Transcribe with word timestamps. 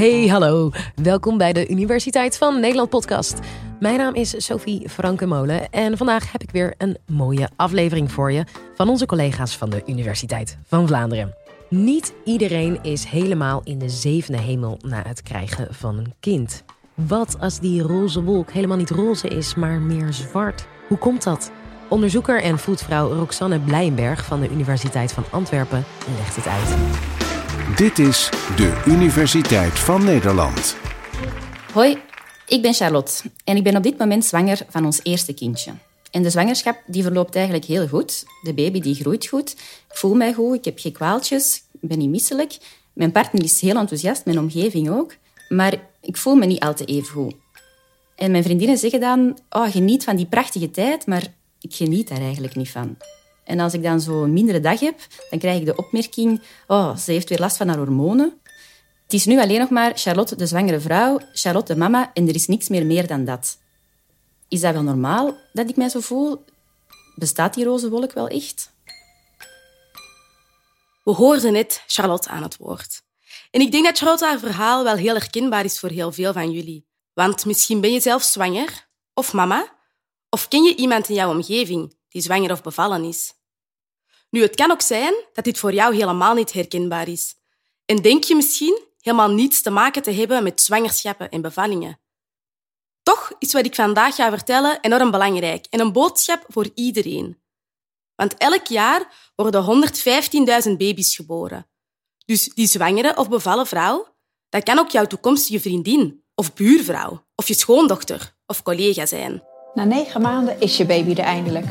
Hey, 0.00 0.26
hallo. 0.26 0.70
Welkom 0.94 1.38
bij 1.38 1.52
de 1.52 1.68
Universiteit 1.68 2.38
van 2.38 2.60
Nederland 2.60 2.90
podcast. 2.90 3.38
Mijn 3.80 3.96
naam 3.96 4.14
is 4.14 4.44
Sophie 4.44 4.88
Frankenmolen 4.88 5.70
en 5.70 5.96
vandaag 5.96 6.32
heb 6.32 6.42
ik 6.42 6.50
weer 6.50 6.74
een 6.78 6.98
mooie 7.06 7.50
aflevering 7.56 8.12
voor 8.12 8.32
je 8.32 8.44
van 8.74 8.88
onze 8.88 9.06
collega's 9.06 9.56
van 9.56 9.70
de 9.70 9.82
Universiteit 9.86 10.58
van 10.66 10.86
Vlaanderen. 10.86 11.34
Niet 11.68 12.14
iedereen 12.24 12.78
is 12.82 13.04
helemaal 13.04 13.60
in 13.64 13.78
de 13.78 13.88
zevende 13.88 14.40
hemel 14.40 14.78
na 14.86 15.02
het 15.06 15.22
krijgen 15.22 15.74
van 15.74 15.98
een 15.98 16.14
kind. 16.20 16.64
Wat 16.94 17.36
als 17.40 17.60
die 17.60 17.82
roze 17.82 18.22
wolk 18.22 18.50
helemaal 18.50 18.76
niet 18.76 18.90
roze 18.90 19.28
is, 19.28 19.54
maar 19.54 19.80
meer 19.80 20.12
zwart? 20.12 20.66
Hoe 20.88 20.98
komt 20.98 21.22
dat? 21.22 21.50
Onderzoeker 21.88 22.42
en 22.42 22.58
voetvrouw 22.58 23.12
Roxanne 23.12 23.60
Blijenberg 23.60 24.24
van 24.24 24.40
de 24.40 24.50
Universiteit 24.50 25.12
van 25.12 25.24
Antwerpen 25.30 25.84
legt 26.16 26.36
het 26.36 26.46
uit. 26.46 27.19
Dit 27.76 27.98
is 27.98 28.30
de 28.56 28.82
Universiteit 28.86 29.78
van 29.78 30.04
Nederland. 30.04 30.76
Hoi, 31.72 31.98
ik 32.46 32.62
ben 32.62 32.74
Charlotte 32.74 33.22
en 33.44 33.56
ik 33.56 33.62
ben 33.62 33.76
op 33.76 33.82
dit 33.82 33.98
moment 33.98 34.24
zwanger 34.24 34.60
van 34.68 34.84
ons 34.84 35.00
eerste 35.02 35.34
kindje. 35.34 35.72
En 36.10 36.22
de 36.22 36.30
zwangerschap 36.30 36.82
die 36.86 37.02
verloopt 37.02 37.34
eigenlijk 37.34 37.64
heel 37.64 37.88
goed. 37.88 38.24
De 38.42 38.54
baby 38.54 38.80
die 38.80 38.94
groeit 38.94 39.26
goed. 39.26 39.50
Ik 39.90 39.96
voel 39.96 40.14
mij 40.14 40.32
goed, 40.32 40.56
ik 40.56 40.64
heb 40.64 40.78
geen 40.78 40.92
kwaaltjes, 40.92 41.62
ik 41.80 41.88
ben 41.88 41.98
niet 41.98 42.08
misselijk. 42.08 42.58
Mijn 42.92 43.12
partner 43.12 43.44
is 43.44 43.60
heel 43.60 43.76
enthousiast, 43.76 44.24
mijn 44.24 44.38
omgeving 44.38 44.90
ook. 44.90 45.14
Maar 45.48 45.74
ik 46.00 46.16
voel 46.16 46.34
me 46.34 46.46
niet 46.46 46.60
altijd 46.60 46.88
even 46.88 47.12
goed. 47.12 47.34
En 48.14 48.30
mijn 48.30 48.42
vriendinnen 48.42 48.78
zeggen 48.78 49.00
dan, 49.00 49.38
oh, 49.50 49.70
geniet 49.70 50.04
van 50.04 50.16
die 50.16 50.26
prachtige 50.26 50.70
tijd, 50.70 51.06
maar 51.06 51.26
ik 51.60 51.74
geniet 51.74 52.08
daar 52.08 52.20
eigenlijk 52.20 52.54
niet 52.54 52.70
van. 52.70 52.96
En 53.50 53.60
als 53.60 53.74
ik 53.74 53.82
dan 53.82 54.00
zo 54.00 54.22
een 54.22 54.32
mindere 54.32 54.60
dag 54.60 54.80
heb, 54.80 55.00
dan 55.30 55.38
krijg 55.38 55.58
ik 55.58 55.66
de 55.66 55.76
opmerking, 55.76 56.42
oh, 56.66 56.96
ze 56.96 57.12
heeft 57.12 57.28
weer 57.28 57.38
last 57.38 57.56
van 57.56 57.68
haar 57.68 57.76
hormonen. 57.76 58.40
Het 59.02 59.12
is 59.12 59.24
nu 59.24 59.40
alleen 59.40 59.58
nog 59.58 59.70
maar 59.70 59.92
Charlotte 59.94 60.36
de 60.36 60.46
zwangere 60.46 60.80
vrouw, 60.80 61.20
Charlotte 61.32 61.72
de 61.72 61.78
mama 61.78 62.10
en 62.14 62.28
er 62.28 62.34
is 62.34 62.46
niks 62.46 62.68
meer 62.68 62.86
meer 62.86 63.06
dan 63.06 63.24
dat. 63.24 63.58
Is 64.48 64.60
dat 64.60 64.72
wel 64.72 64.82
normaal 64.82 65.36
dat 65.52 65.68
ik 65.68 65.76
mij 65.76 65.88
zo 65.88 66.00
voel? 66.00 66.44
Bestaat 67.14 67.54
die 67.54 67.64
roze 67.64 67.90
wolk 67.90 68.12
wel 68.12 68.28
echt? 68.28 68.72
We 71.04 71.10
hoorden 71.12 71.52
net 71.52 71.82
Charlotte 71.86 72.28
aan 72.28 72.42
het 72.42 72.56
woord. 72.56 73.02
En 73.50 73.60
ik 73.60 73.72
denk 73.72 73.84
dat 73.84 73.98
Charlotte 73.98 74.24
haar 74.24 74.38
verhaal 74.38 74.84
wel 74.84 74.96
heel 74.96 75.14
herkenbaar 75.14 75.64
is 75.64 75.78
voor 75.78 75.90
heel 75.90 76.12
veel 76.12 76.32
van 76.32 76.50
jullie. 76.50 76.86
Want 77.12 77.44
misschien 77.44 77.80
ben 77.80 77.92
je 77.92 78.00
zelf 78.00 78.22
zwanger, 78.22 78.88
of 79.14 79.32
mama, 79.32 79.76
of 80.28 80.48
ken 80.48 80.62
je 80.62 80.76
iemand 80.76 81.08
in 81.08 81.14
jouw 81.14 81.30
omgeving 81.30 81.94
die 82.08 82.22
zwanger 82.22 82.52
of 82.52 82.62
bevallen 82.62 83.04
is. 83.04 83.38
Nu, 84.30 84.42
het 84.42 84.54
kan 84.54 84.70
ook 84.70 84.80
zijn 84.82 85.14
dat 85.32 85.44
dit 85.44 85.58
voor 85.58 85.72
jou 85.72 85.94
helemaal 85.94 86.34
niet 86.34 86.52
herkenbaar 86.52 87.08
is. 87.08 87.34
En 87.84 87.96
denk 87.96 88.24
je 88.24 88.34
misschien 88.34 88.82
helemaal 89.00 89.30
niets 89.30 89.62
te 89.62 89.70
maken 89.70 90.02
te 90.02 90.12
hebben 90.12 90.42
met 90.42 90.60
zwangerschappen 90.60 91.30
en 91.30 91.40
bevallingen. 91.40 92.00
Toch 93.02 93.32
is 93.38 93.52
wat 93.52 93.64
ik 93.64 93.74
vandaag 93.74 94.14
ga 94.14 94.30
vertellen 94.30 94.78
enorm 94.80 95.10
belangrijk 95.10 95.66
en 95.70 95.80
een 95.80 95.92
boodschap 95.92 96.44
voor 96.48 96.70
iedereen. 96.74 97.38
Want 98.14 98.34
elk 98.36 98.66
jaar 98.66 99.30
worden 99.34 99.84
115.000 100.66 100.76
baby's 100.76 101.16
geboren. 101.16 101.66
Dus 102.24 102.48
die 102.54 102.66
zwangere 102.66 103.16
of 103.16 103.28
bevallen 103.28 103.66
vrouw, 103.66 104.16
dat 104.48 104.62
kan 104.62 104.78
ook 104.78 104.90
jouw 104.90 105.06
toekomstige 105.06 105.60
vriendin 105.60 106.24
of 106.34 106.54
buurvrouw 106.54 107.24
of 107.34 107.48
je 107.48 107.54
schoondochter 107.54 108.36
of 108.46 108.62
collega 108.62 109.06
zijn. 109.06 109.42
Na 109.74 109.84
negen 109.84 110.20
maanden 110.20 110.60
is 110.60 110.76
je 110.76 110.86
baby 110.86 111.10
er 111.10 111.18
eindelijk. 111.18 111.66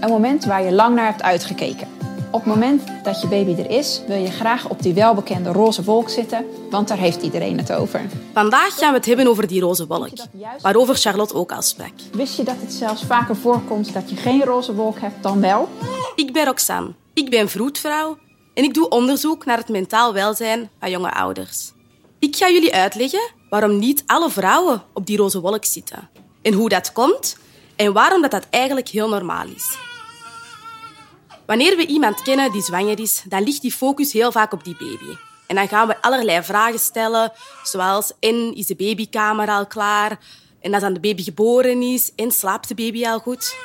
Een 0.00 0.08
moment 0.08 0.44
waar 0.44 0.62
je 0.62 0.72
lang 0.72 0.94
naar 0.94 1.06
hebt 1.06 1.22
uitgekeken. 1.22 1.95
Op 2.30 2.44
het 2.44 2.54
moment 2.54 2.82
dat 3.02 3.20
je 3.20 3.26
baby 3.28 3.60
er 3.60 3.70
is, 3.70 4.02
wil 4.06 4.16
je 4.16 4.30
graag 4.30 4.68
op 4.68 4.82
die 4.82 4.94
welbekende 4.94 5.52
roze 5.52 5.84
wolk 5.84 6.08
zitten, 6.08 6.46
want 6.70 6.88
daar 6.88 6.98
heeft 6.98 7.22
iedereen 7.22 7.58
het 7.58 7.72
over. 7.72 8.00
Vandaag 8.32 8.74
gaan 8.74 8.90
we 8.90 8.96
het 8.96 9.06
hebben 9.06 9.26
over 9.26 9.46
die 9.46 9.60
roze 9.60 9.86
wolk, 9.86 10.12
waarover 10.60 10.94
Charlotte 10.94 11.34
ook 11.34 11.52
al 11.52 11.62
sprak. 11.62 11.92
Wist 12.12 12.36
je 12.36 12.44
dat 12.44 12.56
het 12.60 12.72
zelfs 12.72 13.02
vaker 13.04 13.36
voorkomt 13.36 13.92
dat 13.92 14.10
je 14.10 14.16
geen 14.16 14.44
roze 14.44 14.74
wolk 14.74 14.98
hebt 15.00 15.22
dan 15.22 15.40
wel? 15.40 15.68
Ik 16.14 16.32
ben 16.32 16.44
Roxanne, 16.44 16.92
ik 17.14 17.30
ben 17.30 17.48
vroedvrouw 17.48 18.18
en 18.54 18.64
ik 18.64 18.74
doe 18.74 18.88
onderzoek 18.88 19.44
naar 19.44 19.58
het 19.58 19.68
mentaal 19.68 20.12
welzijn 20.12 20.70
van 20.80 20.90
jonge 20.90 21.12
ouders. 21.12 21.72
Ik 22.18 22.36
ga 22.36 22.50
jullie 22.50 22.74
uitleggen 22.74 23.30
waarom 23.50 23.78
niet 23.78 24.02
alle 24.06 24.30
vrouwen 24.30 24.82
op 24.92 25.06
die 25.06 25.16
roze 25.16 25.40
wolk 25.40 25.64
zitten 25.64 26.08
en 26.42 26.52
hoe 26.52 26.68
dat 26.68 26.92
komt 26.92 27.36
en 27.76 27.92
waarom 27.92 28.22
dat, 28.22 28.30
dat 28.30 28.46
eigenlijk 28.50 28.88
heel 28.88 29.08
normaal 29.08 29.46
is. 29.56 29.78
Wanneer 31.46 31.76
we 31.76 31.86
iemand 31.86 32.22
kennen 32.22 32.52
die 32.52 32.62
zwanger 32.62 33.00
is, 33.00 33.22
dan 33.28 33.42
ligt 33.42 33.62
die 33.62 33.72
focus 33.72 34.12
heel 34.12 34.32
vaak 34.32 34.52
op 34.52 34.64
die 34.64 34.76
baby. 34.78 35.16
En 35.46 35.56
dan 35.56 35.68
gaan 35.68 35.86
we 35.88 36.02
allerlei 36.02 36.42
vragen 36.42 36.78
stellen, 36.78 37.32
zoals 37.62 38.12
en 38.20 38.54
is 38.54 38.66
de 38.66 38.76
babykamer 38.76 39.48
al 39.48 39.66
klaar? 39.66 40.18
En 40.60 40.72
als 40.72 40.82
dan 40.82 40.92
de 40.92 41.00
baby 41.00 41.22
geboren 41.22 41.82
is, 41.82 42.12
en 42.16 42.30
slaapt 42.30 42.68
de 42.68 42.74
baby 42.74 43.06
al 43.06 43.18
goed? 43.18 43.56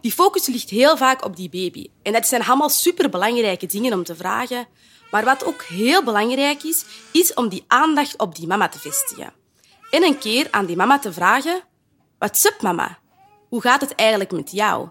Die 0.00 0.12
focus 0.12 0.46
ligt 0.46 0.70
heel 0.70 0.96
vaak 0.96 1.24
op 1.24 1.36
die 1.36 1.48
baby. 1.48 1.90
En 2.02 2.12
dat 2.12 2.26
zijn 2.26 2.44
allemaal 2.44 2.68
superbelangrijke 2.68 3.66
dingen 3.66 3.92
om 3.92 4.04
te 4.04 4.16
vragen. 4.16 4.66
Maar 5.10 5.24
wat 5.24 5.44
ook 5.44 5.62
heel 5.62 6.02
belangrijk 6.02 6.62
is, 6.62 6.84
is 7.12 7.34
om 7.34 7.48
die 7.48 7.64
aandacht 7.66 8.18
op 8.18 8.34
die 8.34 8.46
mama 8.46 8.68
te 8.68 8.78
vestigen. 8.78 9.32
En 9.90 10.02
een 10.02 10.18
keer 10.18 10.48
aan 10.50 10.66
die 10.66 10.76
mama 10.76 10.98
te 10.98 11.12
vragen, 11.12 11.62
what's 12.18 12.44
up 12.44 12.62
mama? 12.62 12.98
Hoe 13.48 13.60
gaat 13.60 13.80
het 13.80 13.94
eigenlijk 13.94 14.32
met 14.32 14.50
jou? 14.50 14.88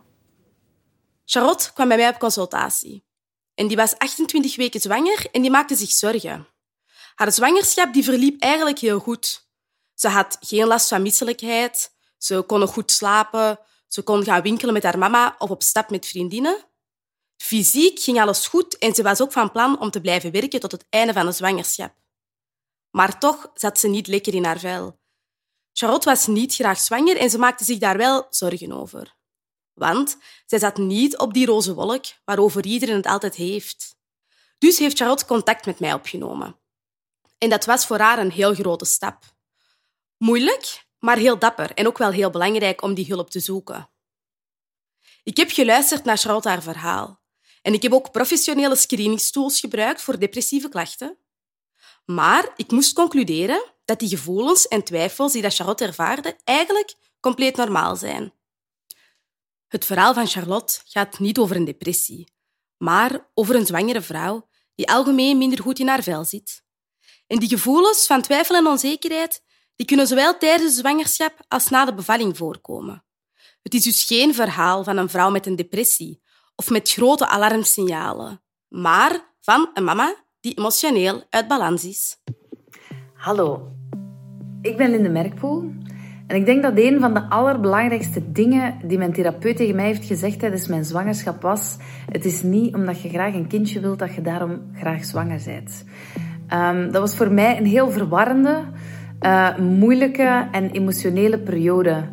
Charlotte 1.33 1.73
kwam 1.73 1.88
bij 1.88 1.97
mij 1.97 2.09
op 2.09 2.19
consultatie. 2.19 3.05
En 3.53 3.67
die 3.67 3.77
was 3.77 3.97
28 3.97 4.55
weken 4.55 4.79
zwanger 4.79 5.25
en 5.31 5.41
die 5.41 5.51
maakte 5.51 5.75
zich 5.75 5.91
zorgen. 5.91 6.47
Haar 7.16 7.31
zwangerschap 7.31 7.94
die 7.94 8.03
verliep 8.03 8.41
eigenlijk 8.41 8.79
heel 8.79 8.99
goed. 8.99 9.47
Ze 9.93 10.07
had 10.07 10.38
geen 10.39 10.67
last 10.67 10.88
van 10.88 11.01
misselijkheid, 11.01 11.95
ze 12.17 12.41
kon 12.41 12.59
nog 12.59 12.73
goed 12.73 12.91
slapen, 12.91 13.59
ze 13.88 14.01
kon 14.01 14.23
gaan 14.23 14.41
winkelen 14.41 14.73
met 14.73 14.83
haar 14.83 14.97
mama 14.97 15.35
of 15.38 15.49
op 15.49 15.63
stap 15.63 15.89
met 15.89 16.05
vriendinnen. 16.05 16.66
Fysiek 17.38 17.99
ging 17.99 18.22
alles 18.22 18.47
goed 18.47 18.77
en 18.77 18.93
ze 18.93 19.03
was 19.03 19.22
ook 19.22 19.31
van 19.31 19.51
plan 19.51 19.79
om 19.79 19.91
te 19.91 20.01
blijven 20.01 20.31
werken 20.31 20.59
tot 20.59 20.72
het 20.72 20.85
einde 20.89 21.13
van 21.13 21.25
de 21.25 21.31
zwangerschap. 21.31 21.95
Maar 22.89 23.19
toch 23.19 23.51
zat 23.53 23.79
ze 23.79 23.88
niet 23.88 24.07
lekker 24.07 24.33
in 24.33 24.45
haar 24.45 24.59
vel. 24.59 24.99
Charlotte 25.73 26.09
was 26.09 26.27
niet 26.27 26.55
graag 26.55 26.79
zwanger 26.79 27.17
en 27.17 27.29
ze 27.29 27.38
maakte 27.38 27.63
zich 27.63 27.77
daar 27.77 27.97
wel 27.97 28.27
zorgen 28.29 28.72
over. 28.72 29.12
Want 29.73 30.17
zij 30.45 30.59
zat 30.59 30.78
niet 30.78 31.17
op 31.17 31.34
die 31.34 31.45
roze 31.45 31.73
wolk 31.73 32.06
waarover 32.25 32.66
iedereen 32.66 32.95
het 32.95 33.06
altijd 33.06 33.35
heeft. 33.35 33.95
Dus 34.57 34.78
heeft 34.78 34.97
Charlotte 34.97 35.25
contact 35.25 35.66
met 35.66 35.79
mij 35.79 35.94
opgenomen. 35.94 36.59
En 37.38 37.50
dat 37.50 37.66
was 37.66 37.85
voor 37.85 38.00
haar 38.00 38.19
een 38.19 38.31
heel 38.31 38.53
grote 38.53 38.85
stap. 38.85 39.23
Moeilijk, 40.17 40.85
maar 41.00 41.17
heel 41.17 41.39
dapper 41.39 41.72
en 41.73 41.88
ook 41.88 41.97
wel 41.97 42.11
heel 42.11 42.29
belangrijk 42.29 42.81
om 42.81 42.94
die 42.94 43.06
hulp 43.06 43.29
te 43.29 43.39
zoeken. 43.39 43.89
Ik 45.23 45.38
heb 45.38 45.50
geluisterd 45.50 46.03
naar 46.03 46.17
Charlotte 46.17 46.50
haar 46.50 46.61
verhaal. 46.61 47.22
En 47.61 47.73
ik 47.73 47.81
heb 47.81 47.94
ook 47.94 48.11
professionele 48.11 48.75
screeningstools 48.75 49.59
gebruikt 49.59 50.01
voor 50.01 50.19
depressieve 50.19 50.69
klachten. 50.69 51.17
Maar 52.05 52.53
ik 52.55 52.72
moest 52.72 52.94
concluderen 52.94 53.63
dat 53.85 54.00
die 54.00 54.09
gevoelens 54.09 54.67
en 54.67 54.84
twijfels 54.84 55.31
die 55.31 55.41
dat 55.41 55.55
Charlotte 55.55 55.85
ervaarde 55.85 56.38
eigenlijk 56.44 56.95
compleet 57.19 57.55
normaal 57.55 57.95
zijn. 57.95 58.34
Het 59.73 59.85
verhaal 59.85 60.13
van 60.13 60.28
Charlotte 60.28 60.79
gaat 60.85 61.19
niet 61.19 61.38
over 61.38 61.56
een 61.56 61.66
depressie, 61.66 62.34
maar 62.78 63.29
over 63.34 63.56
een 63.56 63.66
zwangere 63.66 64.01
vrouw 64.01 64.47
die 64.75 64.89
algemeen 64.89 65.38
minder 65.38 65.61
goed 65.61 65.79
in 65.79 65.88
haar 65.88 66.03
vel 66.03 66.25
zit. 66.25 66.63
En 67.28 67.39
die 67.39 67.50
gevoelens 67.50 68.06
van 68.06 68.22
twijfel 68.22 68.56
en 68.56 68.67
onzekerheid 68.67 69.44
die 69.75 69.85
kunnen 69.85 70.07
zowel 70.07 70.38
tijdens 70.38 70.73
de 70.73 70.79
zwangerschap 70.79 71.45
als 71.47 71.69
na 71.69 71.85
de 71.85 71.94
bevalling 71.94 72.38
voorkomen. 72.38 73.06
Het 73.61 73.73
is 73.73 73.84
dus 73.84 74.03
geen 74.03 74.34
verhaal 74.34 74.84
van 74.84 74.97
een 74.97 75.09
vrouw 75.09 75.31
met 75.31 75.45
een 75.45 75.56
depressie 75.56 76.22
of 76.55 76.69
met 76.69 76.91
grote 76.91 77.28
alarmsignalen, 77.28 78.44
maar 78.67 79.35
van 79.41 79.69
een 79.73 79.84
mama 79.84 80.16
die 80.40 80.57
emotioneel 80.57 81.23
uit 81.29 81.47
balans 81.47 81.84
is. 81.84 82.17
Hallo, 83.13 83.72
ik 84.61 84.78
ben 84.78 84.90
Linde 84.90 85.09
Merkpoel 85.09 85.73
en 86.28 86.35
ik 86.35 86.46
denk 86.46 86.61
dat 86.64 86.73
een 86.75 86.99
van 86.99 87.14
de 87.14 87.29
allerbelangrijkste 87.29 88.31
dingen 88.31 88.73
die 88.84 88.97
mijn 88.97 89.14
therapeut 89.14 89.58
tegen 89.58 89.75
mij 89.75 89.85
heeft 89.85 90.05
gezegd 90.05 90.40
tijdens 90.40 90.67
mijn 90.67 90.85
zwangerschap 90.85 91.41
was: 91.41 91.78
het 92.11 92.25
is 92.25 92.43
niet 92.43 92.75
omdat 92.75 93.02
je 93.02 93.09
graag 93.09 93.34
een 93.34 93.47
kindje 93.47 93.79
wilt 93.79 93.99
dat 93.99 94.14
je 94.14 94.22
daarom 94.22 94.61
graag 94.75 95.05
zwanger 95.05 95.41
bent. 95.46 95.85
Um, 96.53 96.91
dat 96.91 97.02
was 97.02 97.16
voor 97.16 97.31
mij 97.31 97.58
een 97.58 97.66
heel 97.66 97.91
verwarrende, 97.91 98.64
uh, 99.22 99.58
moeilijke 99.58 100.47
en 100.52 100.70
emotionele 100.72 101.40
periode. 101.40 102.03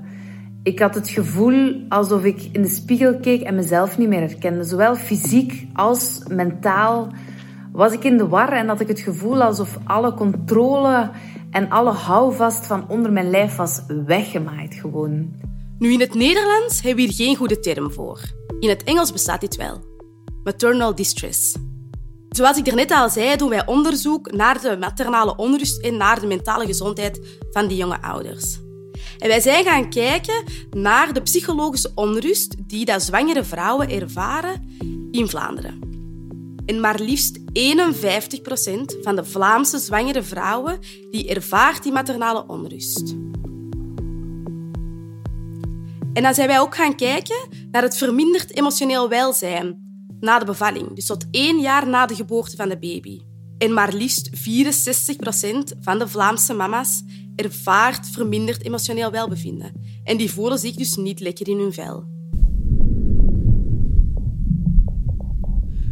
Ik 0.63 0.79
had 0.79 0.95
het 0.95 1.09
gevoel 1.09 1.85
alsof 1.89 2.25
ik 2.25 2.49
in 2.53 2.63
de 2.63 2.69
spiegel 2.69 3.19
keek 3.19 3.43
en 3.43 3.55
mezelf 3.55 3.99
niet 3.99 4.09
meer 4.09 4.21
herkende, 4.21 4.65
zowel 4.65 4.97
fysiek 4.97 5.67
als 5.73 6.23
mentaal 6.29 7.09
was 7.73 7.93
ik 7.93 8.05
in 8.05 8.17
de 8.17 8.29
war 8.29 8.53
en 8.53 8.69
had 8.69 8.81
ik 8.81 8.89
het 8.89 9.01
gevoel 9.01 9.43
alsof 9.43 9.79
alle 9.85 10.15
controle 10.15 11.11
en 11.51 11.71
alle 11.71 11.91
houvast 11.93 12.67
van 12.67 12.89
onder 12.89 13.13
mijn 13.13 13.31
lijf 13.31 13.57
was 13.57 13.81
weggemaaid 14.07 14.75
gewoon. 14.75 15.35
Nu, 15.79 15.93
in 15.93 16.01
het 16.01 16.15
Nederlands 16.15 16.83
hebben 16.83 17.05
we 17.05 17.13
hier 17.13 17.27
geen 17.27 17.37
goede 17.37 17.61
term 17.61 17.93
voor. 17.93 18.21
In 18.61 18.69
het 18.69 18.85
Engels 18.85 19.13
bestaat 19.13 19.41
dit 19.41 19.57
wel. 19.57 19.85
Maternal 20.45 20.95
distress. 20.95 21.57
Zoals 22.29 22.57
ik 22.57 22.75
net 22.75 22.91
al 22.91 23.09
zei, 23.09 23.37
doen 23.37 23.49
wij 23.49 23.67
onderzoek 23.67 24.33
naar 24.33 24.61
de 24.61 24.77
maternale 24.81 25.37
onrust 25.37 25.83
en 25.83 25.97
naar 25.97 26.21
de 26.21 26.27
mentale 26.27 26.67
gezondheid 26.67 27.39
van 27.51 27.67
die 27.67 27.77
jonge 27.77 28.03
ouders. 28.03 28.59
En 29.19 29.29
wij 29.29 29.41
zijn 29.41 29.65
gaan 29.65 29.91
kijken 29.91 30.45
naar 30.71 31.13
de 31.13 31.23
psychologische 31.23 31.93
onrust 31.95 32.57
die 32.69 32.85
dat 32.85 33.03
zwangere 33.03 33.45
vrouwen 33.45 33.91
ervaren 33.91 34.77
in 35.11 35.29
Vlaanderen. 35.29 35.90
En 36.71 36.81
maar 36.81 37.01
liefst 37.01 37.39
51% 37.39 37.43
van 39.03 39.17
de 39.17 39.25
Vlaamse 39.25 39.79
zwangere 39.79 40.23
vrouwen 40.23 40.79
die 41.11 41.29
ervaart 41.29 41.83
die 41.83 41.93
maternale 41.93 42.47
onrust. 42.47 43.15
En 46.13 46.23
dan 46.23 46.35
zijn 46.35 46.49
wij 46.49 46.61
ook 46.61 46.75
gaan 46.75 46.97
kijken 46.97 47.49
naar 47.71 47.83
het 47.83 47.97
verminderd 47.97 48.57
emotioneel 48.57 49.09
welzijn 49.09 49.79
na 50.21 50.39
de 50.39 50.45
bevalling, 50.45 50.95
dus 50.95 51.07
tot 51.07 51.27
één 51.31 51.61
jaar 51.61 51.89
na 51.89 52.07
de 52.07 52.15
geboorte 52.15 52.57
van 52.57 52.69
de 52.69 52.79
baby. 52.79 53.21
En 53.59 53.73
maar 53.73 53.93
liefst 53.93 54.31
64% 54.31 55.79
van 55.81 55.99
de 55.99 56.09
Vlaamse 56.09 56.55
mama's 56.55 57.03
ervaart 57.37 58.07
verminderd 58.07 58.65
emotioneel 58.65 59.11
welbevinden. 59.11 59.73
En 60.05 60.17
die 60.17 60.31
voelen 60.31 60.59
zich 60.59 60.75
dus 60.75 60.97
niet 60.97 61.21
lekker 61.21 61.49
in 61.49 61.59
hun 61.59 61.73
vel. 61.73 62.20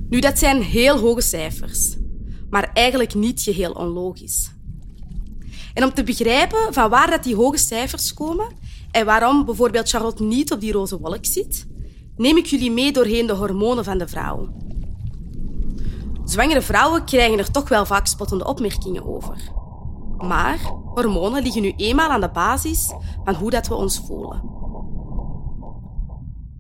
Nu, 0.08 0.20
dat 0.20 0.38
zijn 0.38 0.62
heel 0.62 0.99
hoge 0.99 1.20
cijfers, 1.20 1.96
maar 2.50 2.70
eigenlijk 2.72 3.14
niet 3.14 3.40
geheel 3.40 3.72
onlogisch. 3.72 4.50
En 5.75 5.84
om 5.84 5.94
te 5.94 6.05
begrijpen 6.05 6.72
van 6.72 6.90
waar 6.90 7.10
dat 7.10 7.22
die 7.22 7.37
hoge 7.37 7.58
cijfers 7.58 8.14
komen 8.14 8.46
en 8.90 9.06
waarom 9.06 9.44
bijvoorbeeld 9.44 9.88
Charlotte 9.88 10.22
niet 10.22 10.52
op 10.52 10.60
die 10.60 10.72
roze 10.72 10.99
wolk 10.99 11.26
zit, 11.26 11.66
neem 12.16 12.37
ik 12.37 12.46
jullie 12.46 12.70
mee 12.70 12.93
doorheen 12.93 13.26
de 13.26 13.32
hormonen 13.32 13.84
van 13.84 13.99
de 13.99 14.08
vrouw. 14.08 14.49
Zwangere 16.25 16.62
vrouwen 16.62 17.05
krijgen 17.05 17.38
er 17.38 17.50
toch 17.50 17.69
wel 17.69 17.87
vaak 17.87 18.06
spottende 18.06 18.46
opmerkingen 18.46 19.06
over. 19.06 19.37
Maar 20.19 20.58
hormonen 20.94 21.43
liggen 21.43 21.62
nu 21.62 21.72
eenmaal 21.76 22.10
aan 22.10 22.20
de 22.20 22.31
basis 22.31 22.93
van 23.25 23.34
hoe 23.34 23.50
dat 23.50 23.69
we 23.69 23.75
ons 23.75 24.02
voelen. 24.06 24.57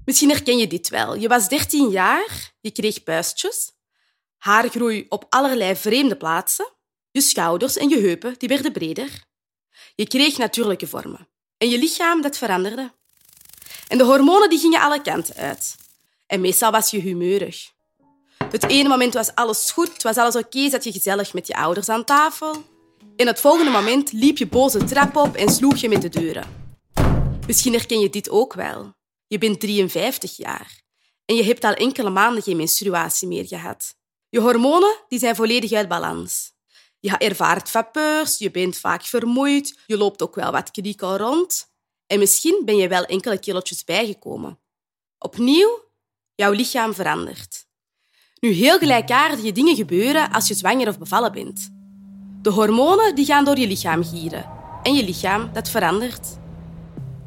Misschien 0.08 0.30
herken 0.30 0.58
je 0.58 0.66
dit 0.66 0.88
wel. 0.88 1.14
Je 1.14 1.28
was 1.28 1.48
13 1.48 1.90
jaar, 1.90 2.52
je 2.60 2.70
kreeg 2.70 3.02
puistjes, 3.02 3.72
haargroei 4.36 5.06
op 5.08 5.26
allerlei 5.28 5.76
vreemde 5.76 6.16
plaatsen, 6.16 6.72
je 7.10 7.20
schouders 7.20 7.76
en 7.76 7.88
je 7.88 7.98
heupen 7.98 8.34
die 8.38 8.48
werden 8.48 8.72
breder. 8.72 9.24
Je 9.94 10.06
kreeg 10.06 10.38
natuurlijke 10.38 10.86
vormen 10.86 11.28
en 11.58 11.68
je 11.68 11.78
lichaam 11.78 12.22
dat 12.22 12.36
veranderde. 12.36 12.92
En 13.88 13.98
de 13.98 14.04
hormonen 14.04 14.50
die 14.50 14.58
gingen 14.58 14.80
alle 14.80 15.02
kanten 15.02 15.34
uit. 15.34 15.76
En 16.26 16.40
meestal 16.40 16.70
was 16.70 16.90
je 16.90 17.00
humeurig. 17.00 17.70
Het 18.50 18.68
ene 18.68 18.88
moment 18.88 19.14
was 19.14 19.34
alles 19.34 19.70
goed, 19.70 20.02
was 20.02 20.16
alles 20.16 20.36
oké, 20.36 20.70
zat 20.70 20.84
je 20.84 20.92
gezellig 20.92 21.34
met 21.34 21.46
je 21.46 21.56
ouders 21.56 21.88
aan 21.88 22.04
tafel. 22.04 22.64
En 23.16 23.26
het 23.26 23.40
volgende 23.40 23.70
moment 23.70 24.12
liep 24.12 24.38
je 24.38 24.46
boze 24.46 24.84
trap 24.84 25.16
op 25.16 25.34
en 25.34 25.48
sloeg 25.48 25.76
je 25.76 25.88
met 25.88 26.02
de 26.02 26.08
deuren. 26.08 26.46
Misschien 27.46 27.72
herken 27.72 28.00
je 28.00 28.10
dit 28.10 28.30
ook 28.30 28.54
wel. 28.54 28.96
Je 29.28 29.38
bent 29.38 29.60
53 29.60 30.36
jaar 30.36 30.82
en 31.24 31.34
je 31.34 31.44
hebt 31.44 31.64
al 31.64 31.72
enkele 31.72 32.10
maanden 32.10 32.42
geen 32.42 32.56
menstruatie 32.56 33.28
meer 33.28 33.46
gehad. 33.46 33.94
Je 34.28 34.40
hormonen 34.40 34.96
die 35.08 35.18
zijn 35.18 35.36
volledig 35.36 35.72
uit 35.72 35.88
balans. 35.88 36.52
Je 37.00 37.16
ervaart 37.16 37.70
vapeurs, 37.70 38.38
je 38.38 38.50
bent 38.50 38.78
vaak 38.78 39.02
vermoeid, 39.02 39.78
je 39.86 39.96
loopt 39.96 40.22
ook 40.22 40.34
wel 40.34 40.52
wat 40.52 40.70
kriekel 40.70 41.16
rond. 41.16 41.66
En 42.06 42.18
misschien 42.18 42.62
ben 42.64 42.76
je 42.76 42.88
wel 42.88 43.04
enkele 43.04 43.38
kilo's 43.38 43.84
bijgekomen. 43.84 44.58
Opnieuw, 45.18 45.84
jouw 46.34 46.52
lichaam 46.52 46.94
verandert. 46.94 47.66
Nu, 48.40 48.50
heel 48.50 48.78
gelijkaardige 48.78 49.52
dingen 49.52 49.76
gebeuren 49.76 50.32
als 50.32 50.48
je 50.48 50.54
zwanger 50.54 50.88
of 50.88 50.98
bevallen 50.98 51.32
bent. 51.32 51.68
De 52.42 52.50
hormonen 52.50 53.14
die 53.14 53.24
gaan 53.24 53.44
door 53.44 53.58
je 53.58 53.66
lichaam 53.66 54.04
gieren. 54.04 54.50
En 54.82 54.94
je 54.94 55.04
lichaam, 55.04 55.52
dat 55.52 55.68
verandert. 55.68 56.38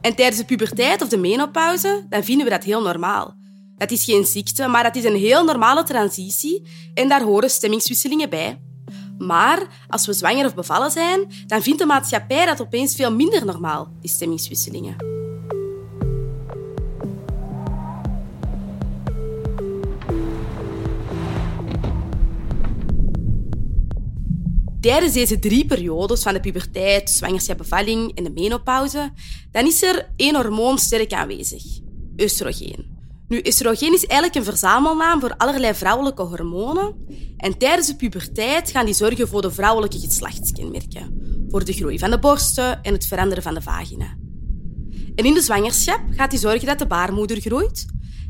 En 0.02 0.16
tijdens 0.16 0.38
de 0.38 0.46
puberteit 0.46 1.02
of 1.02 1.10
de 1.10 1.18
menopauze, 1.18 2.06
dan 2.10 2.24
vinden 2.24 2.46
we 2.46 2.52
dat 2.52 2.64
heel 2.64 2.82
normaal. 2.82 3.36
Dat 3.78 3.92
is 3.92 4.04
geen 4.04 4.26
ziekte, 4.26 4.68
maar 4.68 4.84
dat 4.84 4.96
is 4.96 5.04
een 5.04 5.16
heel 5.16 5.44
normale 5.44 5.84
transitie 5.84 6.68
en 6.94 7.10
daar 7.10 7.22
horen 7.22 7.50
stemmingswisselingen 7.50 8.30
bij. 8.30 8.62
Maar 9.18 9.86
als 9.88 10.06
we 10.06 10.14
zwanger 10.14 10.46
of 10.46 10.56
bevallen 10.56 10.92
zijn, 10.92 11.28
dan 11.48 11.62
vindt 11.62 11.80
de 11.80 11.86
maatschappij 11.86 12.46
dat 12.46 12.62
opeens 12.62 12.96
veel 12.96 13.12
minder 13.12 13.46
normaal, 13.46 13.92
die 14.02 14.10
stemmingswisselingen. 14.10 15.21
Tijdens 24.82 25.14
deze 25.14 25.40
drie 25.40 25.66
periodes 25.66 26.22
van 26.22 26.34
de 26.34 26.40
puberteit, 26.40 27.10
zwangerschap, 27.10 27.58
bevalling 27.58 28.16
en 28.16 28.24
de 28.24 28.30
menopauze, 28.30 29.12
dan 29.52 29.66
is 29.66 29.84
er 29.84 30.10
één 30.16 30.36
hormoon 30.36 30.78
sterk 30.78 31.14
aanwezig: 31.14 31.64
oestrogeen. 32.18 33.00
Nu, 33.28 33.42
oestrogeen 33.46 33.94
is 33.94 34.06
eigenlijk 34.06 34.36
een 34.36 34.52
verzamelnaam 34.52 35.20
voor 35.20 35.38
allerlei 35.38 35.74
vrouwelijke 35.74 36.22
hormonen. 36.22 36.96
En 37.38 37.58
tijdens 37.58 37.88
de 37.88 37.96
puberteit 37.96 38.72
gaan 38.72 38.86
die 38.86 38.94
zorgen 38.94 39.28
voor 39.28 39.42
de 39.42 39.52
vrouwelijke 39.52 40.00
geslachtskenmerken. 40.00 41.20
Voor 41.50 41.66
de 41.66 41.74
groei 41.74 42.00
van 42.00 42.10
de 42.10 42.20
borsten 42.20 42.84
en 42.84 42.94
het 42.94 43.06
veranderen 43.06 43.44
van 43.44 43.54
de 43.54 43.62
vagina. 43.62 44.18
En 45.16 45.26
in 45.26 45.34
de 45.34 45.42
zwangerschap 45.42 46.02
gaat 46.10 46.30
die 46.30 46.40
zorgen 46.40 46.68
dat 46.68 46.80
de 46.80 46.88
baarmoeder 46.88 47.40
groeit 47.40 47.86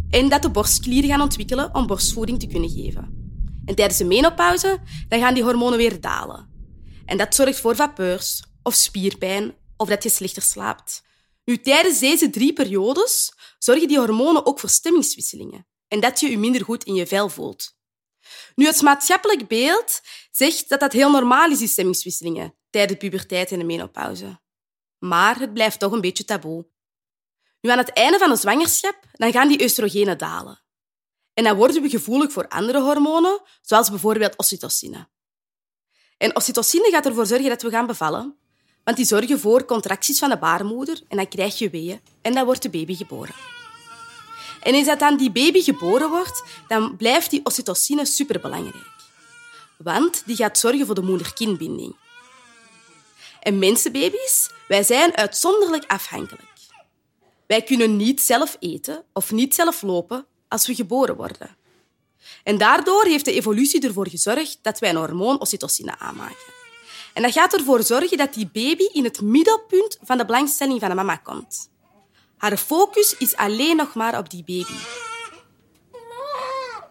en 0.09 0.30
dat 0.30 0.42
de 0.42 0.50
borstklieren 0.50 1.09
gaan 1.09 1.21
ontwikkelen 1.21 1.75
om 1.75 1.88
borstvoeding 1.88 2.39
te 2.39 2.48
kunnen 2.48 2.69
geven. 2.69 3.20
En 3.66 3.75
tijdens 3.75 3.98
de 3.98 4.06
menopauze 4.06 4.80
dan 5.08 5.19
gaan 5.19 5.34
die 5.34 5.44
hormonen 5.44 5.78
weer 5.78 6.02
dalen. 6.02 6.50
En 7.06 7.18
dat 7.18 7.36
zorgt 7.36 7.60
voor 7.60 7.75
vapeurs 7.75 8.44
of 8.63 8.74
spierpijn 8.74 9.56
of 9.78 9.90
dat 9.90 10.04
je 10.04 10.10
slechter 10.10 10.42
slaapt. 10.42 11.04
Nu, 11.46 11.58
tijdens 11.58 12.00
deze 12.00 12.30
drie 12.30 12.54
periodes 12.54 13.34
zorgen 13.58 13.88
die 13.88 14.00
hormonen 14.00 14.46
ook 14.46 14.60
voor 14.60 14.69
stemmingswisselingen 14.69 15.68
en 15.88 16.00
dat 16.00 16.19
je 16.19 16.30
je 16.30 16.38
minder 16.38 16.63
goed 16.63 16.84
in 16.84 16.96
je 16.96 17.08
vel 17.08 17.30
voelt. 17.30 17.80
Nu, 18.56 18.66
het 18.66 18.81
maatschappelijk 18.81 19.48
beeld 19.48 20.02
zegt 20.31 20.69
dat 20.69 20.80
dat 20.80 20.92
heel 20.92 21.12
normaal 21.12 21.50
is, 21.50 21.58
die 21.58 21.68
stemmingswisselingen, 21.68 22.56
tijdens 22.69 23.00
de 23.00 23.08
puberteit 23.08 23.52
en 23.52 23.60
de 23.60 23.66
menopauze. 23.66 24.42
Maar 24.98 25.40
het 25.40 25.54
blijft 25.54 25.80
toch 25.80 25.92
een 25.92 26.02
beetje 26.02 26.25
taboe. 26.25 26.68
Nu, 27.62 27.69
aan 27.69 27.78
het 27.78 27.94
einde 27.94 28.18
van 28.18 28.30
de 28.30 28.36
zwangerschap 28.36 29.06
dan 29.12 29.31
gaan 29.31 29.48
die 29.48 29.63
oestrogenen 29.63 30.18
dalen. 30.18 30.63
En 31.41 31.47
dan 31.47 31.55
worden 31.55 31.81
we 31.81 31.89
gevoelig 31.89 32.31
voor 32.31 32.47
andere 32.47 32.81
hormonen, 32.81 33.41
zoals 33.61 33.89
bijvoorbeeld 33.89 34.38
oxytocine. 34.38 35.07
En 36.17 36.35
oxytocine 36.35 36.89
gaat 36.91 37.05
ervoor 37.05 37.25
zorgen 37.25 37.49
dat 37.49 37.61
we 37.61 37.69
gaan 37.69 37.85
bevallen, 37.85 38.35
want 38.83 38.97
die 38.97 39.05
zorgen 39.05 39.39
voor 39.39 39.65
contracties 39.65 40.19
van 40.19 40.29
de 40.29 40.38
baarmoeder 40.38 41.01
en 41.07 41.17
dan 41.17 41.27
krijg 41.27 41.57
je 41.57 41.69
weeën 41.69 42.01
en 42.21 42.33
dan 42.33 42.45
wordt 42.45 42.62
de 42.62 42.69
baby 42.69 42.95
geboren. 42.95 43.33
En 44.60 44.88
als 44.88 44.98
dan 44.98 45.17
die 45.17 45.31
baby 45.31 45.62
geboren 45.62 46.10
wordt, 46.10 46.43
dan 46.67 46.95
blijft 46.98 47.29
die 47.29 47.45
oxytocine 47.45 48.05
superbelangrijk. 48.05 48.95
Want 49.77 50.24
die 50.25 50.36
gaat 50.36 50.57
zorgen 50.57 50.86
voor 50.86 50.95
de 50.95 51.01
moeder-kindbinding. 51.01 51.95
En 53.39 53.60
mensenbaby's, 53.60 54.50
wij 54.67 54.83
zijn 54.83 55.15
uitzonderlijk 55.15 55.83
afhankelijk. 55.91 56.50
Wij 57.48 57.62
kunnen 57.62 57.95
niet 57.95 58.21
zelf 58.21 58.57
eten 58.60 59.03
of 59.13 59.31
niet 59.31 59.55
zelf 59.55 59.81
lopen 59.81 60.25
als 60.51 60.67
we 60.67 60.75
geboren 60.75 61.15
worden. 61.15 61.55
En 62.43 62.58
daardoor 62.58 63.05
heeft 63.05 63.25
de 63.25 63.34
evolutie 63.34 63.81
ervoor 63.81 64.10
gezorgd 64.10 64.60
dat 64.62 64.79
wij 64.79 64.89
een 64.89 64.96
hormoon 64.96 65.39
oxytocine 65.39 66.00
aanmaken. 66.00 66.53
En 67.13 67.22
dat 67.22 67.31
gaat 67.31 67.53
ervoor 67.53 67.84
zorgen 67.84 68.17
dat 68.17 68.34
die 68.34 68.50
baby 68.53 68.84
in 68.84 69.03
het 69.03 69.22
middelpunt 69.22 69.98
van 70.01 70.17
de 70.17 70.25
belangstelling 70.25 70.79
van 70.79 70.89
de 70.89 70.96
mama 70.96 71.15
komt. 71.15 71.70
Haar 72.38 72.58
focus 72.58 73.17
is 73.17 73.36
alleen 73.36 73.75
nog 73.75 73.93
maar 73.93 74.17
op 74.17 74.29
die 74.29 74.43
baby. 74.43 74.77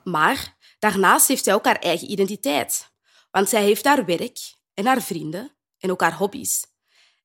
Maar 0.04 0.56
daarnaast 0.78 1.28
heeft 1.28 1.44
zij 1.44 1.54
ook 1.54 1.64
haar 1.64 1.78
eigen 1.78 2.10
identiteit. 2.10 2.90
Want 3.30 3.48
zij 3.48 3.62
heeft 3.62 3.84
haar 3.84 4.04
werk 4.04 4.38
en 4.74 4.86
haar 4.86 5.02
vrienden 5.02 5.52
en 5.78 5.90
ook 5.90 6.00
haar 6.00 6.16
hobby's. 6.16 6.64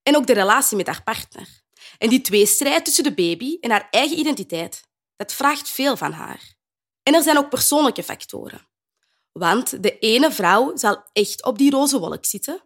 En 0.04 0.16
ook 0.16 0.28
de 0.28 0.34
relatie 0.34 0.78
met 0.78 0.88
haar 0.88 1.04
partner. 1.04 1.64
En 1.98 2.10
die 2.10 2.22
tweestrijd 2.22 2.86
tussen 2.86 3.04
de 3.04 3.14
baby 3.14 3.58
en 3.62 3.72
haar 3.72 3.88
eigen 3.92 4.20
identiteit, 4.20 4.84
dat 5.16 5.34
vraagt 5.34 5.70
veel 5.70 5.98
van 5.98 6.12
haar. 6.12 6.54
En 7.04 7.14
er 7.14 7.24
zijn 7.24 7.38
ook 7.38 7.50
persoonlijke 7.50 8.04
factoren. 8.04 8.68
Want 9.32 9.84
de 9.84 10.00
ene 10.00 10.32
vrouw 10.32 10.72
zal 10.76 11.04
echt 11.14 11.46
op 11.46 11.58
die 11.58 11.72
roze 11.72 12.00
wolk 12.00 12.26
zitten 12.26 12.64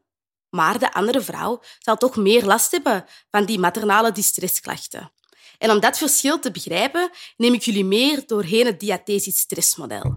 maar 0.50 0.80
de 0.80 0.94
andere 0.94 1.22
vrouw 1.22 1.62
zal 1.80 1.96
toch 1.96 2.16
meer 2.16 2.46
last 2.46 2.72
hebben 2.72 3.06
van 3.32 3.46
die 3.46 3.60
maternale 3.60 4.12
distressklachten. 4.12 5.12
En 5.58 5.72
om 5.72 5.80
dat 5.80 5.98
verschil 5.98 6.40
te 6.40 6.52
begrijpen, 6.52 7.10
neem 7.38 7.54
ik 7.54 7.62
jullie 7.62 7.86
meer 7.86 8.24
doorheen 8.26 8.66
het 8.66 8.80
diathesisch 8.80 9.40
stressmodel. 9.40 10.14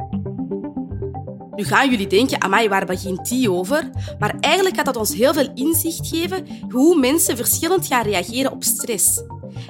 Nu 1.54 1.64
gaan 1.64 1.90
jullie 1.90 2.06
denken, 2.06 2.42
amai, 2.42 2.68
waar 2.68 2.86
begint 2.86 3.28
die 3.28 3.50
over? 3.50 3.90
Maar 4.18 4.34
eigenlijk 4.40 4.76
gaat 4.76 4.84
dat 4.84 4.96
ons 4.96 5.14
heel 5.14 5.32
veel 5.32 5.50
inzicht 5.54 6.08
geven 6.08 6.66
hoe 6.68 6.98
mensen 6.98 7.36
verschillend 7.36 7.86
gaan 7.86 8.02
reageren 8.02 8.52
op 8.52 8.64
stress. 8.64 9.22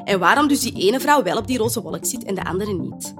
En 0.04 0.18
waarom 0.18 0.48
dus 0.48 0.60
die 0.60 0.72
ene 0.72 1.00
vrouw 1.00 1.22
wel 1.22 1.36
op 1.36 1.46
die 1.46 1.58
roze 1.58 1.82
wolk 1.82 2.04
zit 2.04 2.24
en 2.24 2.34
de 2.34 2.44
andere 2.44 2.72
niet. 2.72 3.14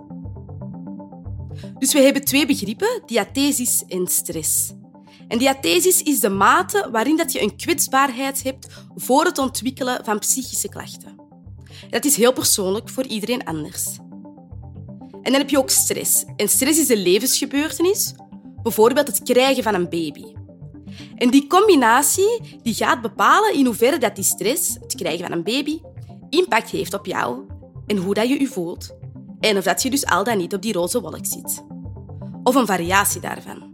Dus 1.79 1.93
we 1.93 2.01
hebben 2.01 2.25
twee 2.25 2.47
begrippen, 2.47 3.03
diathesis 3.07 3.85
en 3.89 4.07
stress. 4.07 4.73
En 5.29 5.39
diathesis 5.39 6.03
is 6.03 6.21
de 6.21 6.29
mate 6.29 6.89
waarin 6.93 7.17
dat 7.17 7.33
je 7.33 7.43
een 7.43 7.57
kwetsbaarheid 7.57 8.43
hebt 8.43 8.67
voor 8.95 9.25
het 9.25 9.39
ontwikkelen 9.39 10.05
van 10.05 10.19
psychische 10.19 10.69
klachten. 10.69 11.17
Dat 11.91 12.05
is 12.05 12.17
heel 12.17 12.33
persoonlijk 12.33 12.89
voor 12.89 13.07
iedereen 13.07 13.45
anders. 13.45 13.97
En 15.23 15.33
dan 15.33 15.41
heb 15.41 15.51
je 15.51 15.59
ook 15.59 15.71
stress. 15.71 16.25
En 16.37 16.49
stress 16.49 16.81
is 16.81 16.89
een 16.89 17.03
levensgebeurtenis, 17.03 18.15
bijvoorbeeld 18.63 19.07
het 19.07 19.23
krijgen 19.23 19.63
van 19.63 19.75
een 19.75 19.89
baby. 19.89 20.25
En 21.17 21.31
die 21.31 21.47
combinatie 21.47 22.41
die 22.63 22.75
gaat 22.75 23.03
bepalen 23.03 23.55
in 23.55 23.67
hoeverre 23.67 23.99
dat 23.99 24.15
die 24.15 24.25
stress, 24.25 24.75
het 24.81 24.95
krijgen 24.95 25.27
van 25.27 25.37
een 25.37 25.45
baby, 25.45 25.81
impact 26.33 26.71
heeft 26.71 26.95
op 26.95 27.07
jou 27.07 27.47
en 27.87 27.97
hoe 27.97 28.15
dat 28.15 28.29
je 28.29 28.41
je 28.41 28.47
voelt. 28.47 28.97
En 29.41 29.57
of 29.57 29.65
dat 29.65 29.83
je 29.83 29.91
dus 29.91 30.07
al 30.07 30.25
dan 30.25 30.37
niet 30.37 30.55
op 30.55 30.63
die 30.63 30.73
roze 30.73 31.01
wolk 31.01 31.27
zit. 31.27 31.65
Of 32.43 32.55
een 32.55 32.67
variatie 32.67 33.21
daarvan. 33.21 33.71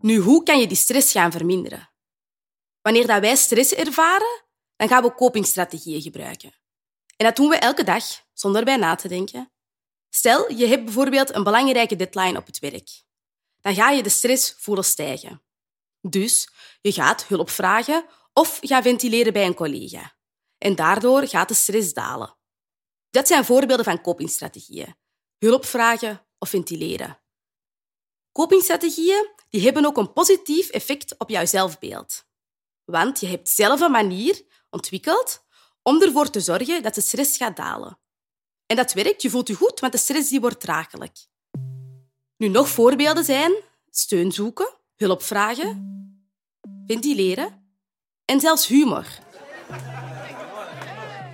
Nu, 0.00 0.18
hoe 0.18 0.42
kan 0.42 0.60
je 0.60 0.66
die 0.66 0.76
stress 0.76 1.12
gaan 1.12 1.32
verminderen? 1.32 1.90
Wanneer 2.82 3.06
dat 3.06 3.20
wij 3.20 3.36
stress 3.36 3.74
ervaren, 3.74 4.44
dan 4.76 4.88
gaan 4.88 5.02
we 5.02 5.14
copingstrategieën 5.14 6.02
gebruiken. 6.02 6.52
En 7.16 7.26
dat 7.26 7.36
doen 7.36 7.48
we 7.48 7.56
elke 7.56 7.84
dag, 7.84 8.04
zonder 8.32 8.64
bij 8.64 8.76
na 8.76 8.94
te 8.94 9.08
denken. 9.08 9.52
Stel, 10.10 10.52
je 10.52 10.66
hebt 10.66 10.84
bijvoorbeeld 10.84 11.34
een 11.34 11.44
belangrijke 11.44 11.96
deadline 11.96 12.38
op 12.38 12.46
het 12.46 12.58
werk. 12.58 13.02
Dan 13.60 13.74
ga 13.74 13.90
je 13.90 14.02
de 14.02 14.08
stress 14.08 14.54
voelen 14.58 14.84
stijgen. 14.84 15.42
Dus 16.00 16.48
je 16.80 16.92
gaat 16.92 17.26
hulp 17.26 17.50
vragen 17.50 18.04
of 18.32 18.58
ga 18.62 18.82
ventileren 18.82 19.32
bij 19.32 19.46
een 19.46 19.54
collega. 19.54 20.18
En 20.60 20.74
daardoor 20.74 21.28
gaat 21.28 21.48
de 21.48 21.54
stress 21.54 21.92
dalen. 21.92 22.36
Dat 23.10 23.26
zijn 23.26 23.44
voorbeelden 23.44 23.84
van 23.84 24.00
copingstrategieën. 24.00 24.94
Hulp 25.38 25.64
vragen 25.64 26.26
of 26.38 26.48
ventileren. 26.48 27.20
Copingstrategieën 28.32 29.30
die 29.48 29.62
hebben 29.62 29.84
ook 29.84 29.96
een 29.96 30.12
positief 30.12 30.68
effect 30.68 31.18
op 31.18 31.30
jouw 31.30 31.46
zelfbeeld. 31.46 32.24
Want 32.84 33.20
je 33.20 33.26
hebt 33.26 33.48
zelf 33.48 33.80
een 33.80 33.90
manier 33.90 34.42
ontwikkeld 34.70 35.44
om 35.82 36.02
ervoor 36.02 36.30
te 36.30 36.40
zorgen 36.40 36.82
dat 36.82 36.94
de 36.94 37.00
stress 37.00 37.36
gaat 37.36 37.56
dalen. 37.56 37.98
En 38.66 38.76
dat 38.76 38.92
werkt, 38.92 39.22
je 39.22 39.30
voelt 39.30 39.48
je 39.48 39.54
goed, 39.54 39.80
want 39.80 39.92
de 39.92 39.98
stress 39.98 40.28
die 40.28 40.40
wordt 40.40 40.60
draaglijk. 40.60 41.16
Nu, 42.36 42.48
nog 42.48 42.68
voorbeelden 42.68 43.24
zijn 43.24 43.52
steun 43.90 44.32
zoeken, 44.32 44.74
hulp 44.96 45.22
vragen, 45.22 45.98
ventileren 46.86 47.74
en 48.24 48.40
zelfs 48.40 48.66
humor. 48.66 49.06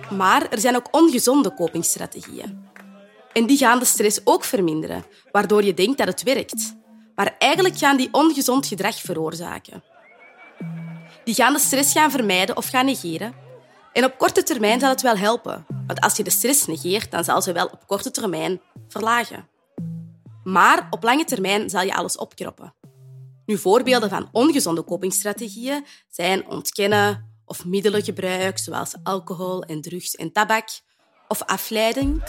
Maar 0.09 0.49
er 0.49 0.59
zijn 0.59 0.75
ook 0.75 0.87
ongezonde 0.91 1.53
copingstrategieën. 1.53 2.65
En 3.33 3.45
die 3.45 3.57
gaan 3.57 3.79
de 3.79 3.85
stress 3.85 4.19
ook 4.23 4.43
verminderen, 4.43 5.05
waardoor 5.31 5.63
je 5.63 5.73
denkt 5.73 5.97
dat 5.97 6.07
het 6.07 6.23
werkt. 6.23 6.75
Maar 7.15 7.35
eigenlijk 7.39 7.77
gaan 7.77 7.97
die 7.97 8.09
ongezond 8.11 8.67
gedrag 8.67 9.01
veroorzaken. 9.01 9.83
Die 11.23 11.35
gaan 11.35 11.53
de 11.53 11.59
stress 11.59 11.91
gaan 11.91 12.11
vermijden 12.11 12.57
of 12.57 12.67
gaan 12.67 12.85
negeren. 12.85 13.33
En 13.93 14.03
op 14.03 14.17
korte 14.17 14.43
termijn 14.43 14.79
zal 14.79 14.89
het 14.89 15.01
wel 15.01 15.17
helpen, 15.17 15.65
want 15.87 15.99
als 15.99 16.17
je 16.17 16.23
de 16.23 16.29
stress 16.29 16.65
negeert, 16.65 17.11
dan 17.11 17.23
zal 17.23 17.41
ze 17.41 17.51
wel 17.51 17.65
op 17.65 17.87
korte 17.87 18.11
termijn 18.11 18.61
verlagen. 18.87 19.47
Maar 20.43 20.87
op 20.89 21.03
lange 21.03 21.23
termijn 21.23 21.69
zal 21.69 21.81
je 21.81 21.95
alles 21.95 22.17
opkroppen. 22.17 22.73
Nu, 23.45 23.57
voorbeelden 23.57 24.09
van 24.09 24.29
ongezonde 24.31 24.83
copingstrategieën 24.83 25.85
zijn 26.09 26.47
ontkennen 26.49 27.36
of 27.47 27.65
middelengebruik, 27.65 28.57
zoals 28.57 28.93
alcohol 29.03 29.63
en 29.63 29.81
drugs 29.81 30.15
en 30.15 30.31
tabak, 30.31 30.69
of 31.27 31.43
afleiding. 31.43 32.23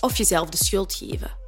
Of 0.00 0.16
jezelf 0.16 0.48
de 0.48 0.56
schuld 0.56 0.94
geven. 0.94 1.44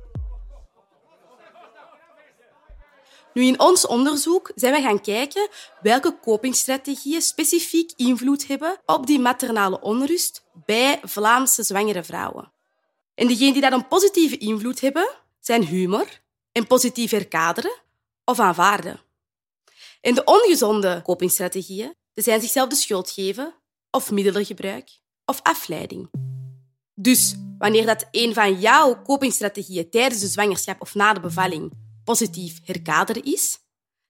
Nu, 3.33 3.45
in 3.45 3.61
ons 3.61 3.87
onderzoek 3.87 4.53
zijn 4.55 4.75
we 4.75 4.81
gaan 4.81 5.01
kijken 5.01 5.49
welke 5.81 6.19
copingstrategieën 6.21 7.23
specifiek 7.23 7.93
invloed 7.97 8.47
hebben 8.47 8.81
op 8.87 9.07
die 9.07 9.19
maternale 9.19 9.81
onrust 9.81 10.45
bij 10.65 11.01
Vlaamse 11.03 11.63
zwangere 11.63 12.03
vrouwen. 12.03 12.53
En 13.15 13.27
diegenen 13.27 13.53
die 13.53 13.63
daar 13.63 13.73
een 13.73 13.89
positieve 13.89 14.39
invloed 14.39 14.81
hebben, 14.81 15.11
zijn 15.41 15.65
humor 15.65 16.21
en 16.53 16.67
positief 16.67 17.11
herkaderen 17.11 17.87
of 18.29 18.39
aanvaarden. 18.39 19.01
En 20.01 20.15
de 20.15 20.25
ongezonde 20.25 21.03
copingstrategieën 21.03 21.95
zijn 22.15 22.41
zichzelf 22.41 22.69
de 22.69 22.77
schuld 22.77 23.11
geven 23.11 23.55
of 23.91 24.11
middelengebruik 24.11 25.01
of 25.25 25.41
afleiding. 25.43 26.11
Dus 26.95 27.35
wanneer 27.59 27.87
dat 27.87 28.09
een 28.11 28.35
van 28.35 28.61
jouw 28.61 29.03
copingstrategieën 29.03 29.91
tijdens 29.91 30.21
de 30.21 30.27
zwangerschap 30.27 30.81
of 30.81 30.95
na 30.95 31.13
de 31.13 31.21
bevalling 31.21 31.73
positief 32.05 32.61
herkaderen 32.65 33.25
is, 33.25 33.59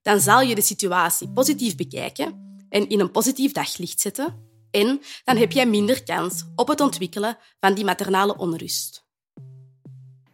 dan 0.02 0.20
zal 0.20 0.40
je 0.40 0.54
de 0.54 0.60
situatie 0.60 1.28
positief 1.28 1.76
bekijken 1.76 2.56
en 2.68 2.88
in 2.88 3.00
een 3.00 3.10
positief 3.10 3.52
daglicht 3.52 4.00
zetten. 4.00 4.46
En 4.70 5.00
dan 5.24 5.36
heb 5.36 5.52
jij 5.52 5.66
minder 5.66 6.02
kans 6.02 6.44
op 6.54 6.68
het 6.68 6.80
ontwikkelen 6.80 7.38
van 7.60 7.74
die 7.74 7.84
maternale 7.84 8.36
onrust. 8.36 9.07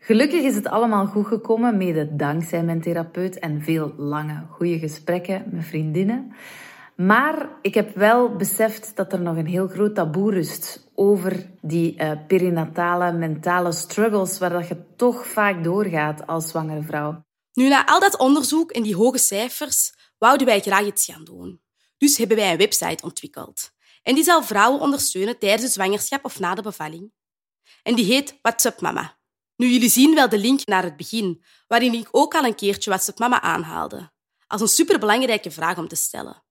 Gelukkig 0.06 0.42
is 0.42 0.54
het 0.54 0.66
allemaal 0.66 1.06
goed 1.06 1.26
gekomen, 1.26 1.76
mede 1.76 2.16
dankzij 2.16 2.62
mijn 2.62 2.80
therapeut 2.80 3.38
en 3.38 3.62
veel 3.62 3.94
lange, 3.96 4.46
goede 4.50 4.78
gesprekken 4.78 5.44
met 5.50 5.64
vriendinnen. 5.64 6.34
Maar 6.96 7.48
ik 7.62 7.74
heb 7.74 7.94
wel 7.94 8.36
beseft 8.36 8.96
dat 8.96 9.12
er 9.12 9.20
nog 9.20 9.36
een 9.36 9.46
heel 9.46 9.68
groot 9.68 9.94
taboe 9.94 10.30
rust 10.30 10.90
over 10.94 11.50
die 11.60 11.94
uh, 12.00 12.12
perinatale 12.26 13.12
mentale 13.12 13.72
struggles 13.72 14.38
waar 14.38 14.50
dat 14.50 14.68
je 14.68 14.94
toch 14.96 15.26
vaak 15.26 15.64
doorgaat 15.64 16.26
als 16.26 16.48
zwangere 16.48 16.82
vrouw. 16.82 17.24
Nu, 17.52 17.68
na 17.68 17.86
al 17.86 18.00
dat 18.00 18.18
onderzoek 18.18 18.70
en 18.70 18.82
die 18.82 18.96
hoge 18.96 19.18
cijfers, 19.18 19.94
wouden 20.18 20.46
wij 20.46 20.60
graag 20.60 20.86
iets 20.86 21.04
gaan 21.04 21.24
doen. 21.24 21.60
Dus 21.98 22.16
hebben 22.16 22.36
wij 22.36 22.50
een 22.50 22.58
website 22.58 23.04
ontwikkeld. 23.04 23.70
En 24.02 24.14
die 24.14 24.24
zal 24.24 24.42
vrouwen 24.42 24.80
ondersteunen 24.80 25.38
tijdens 25.38 25.62
de 25.62 25.68
zwangerschap 25.68 26.24
of 26.24 26.38
na 26.38 26.54
de 26.54 26.62
bevalling. 26.62 27.12
En 27.82 27.94
die 27.94 28.04
heet 28.04 28.38
WhatsApp 28.42 28.80
Mama. 28.80 29.22
Nu, 29.56 29.68
jullie 29.68 29.90
zien 29.90 30.14
wel 30.14 30.28
de 30.28 30.38
link 30.38 30.66
naar 30.66 30.82
het 30.82 30.96
begin, 30.96 31.44
waarin 31.66 31.94
ik 31.94 32.08
ook 32.10 32.34
al 32.34 32.44
een 32.44 32.54
keertje 32.54 32.90
WhatsApp 32.90 33.18
Mama 33.18 33.40
aanhaalde. 33.40 34.12
Als 34.46 34.60
een 34.60 34.68
superbelangrijke 34.68 35.50
vraag 35.50 35.78
om 35.78 35.88
te 35.88 35.96
stellen. 35.96 36.44